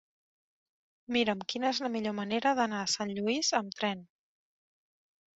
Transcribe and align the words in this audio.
Mira'm 1.17 1.43
quina 1.51 1.67
és 1.75 1.81
la 1.85 1.91
millor 1.95 2.15
manera 2.19 2.53
d'anar 2.59 2.79
a 2.85 2.87
Sant 2.93 3.11
Lluís 3.17 3.51
amb 3.59 3.77
tren. 3.83 4.01